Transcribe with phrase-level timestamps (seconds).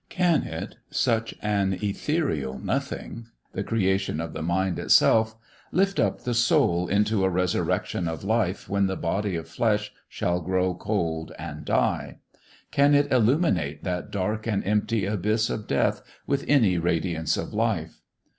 [0.09, 5.35] Can it such an ethereal nothing, the creation of the mind itself
[5.71, 10.39] lift up the soul into a resurrection of life when the body of flesh shall
[10.41, 12.17] grow cold and die?
[12.71, 18.01] Can it illuminate that black and empty abyss of death with any radiance of life?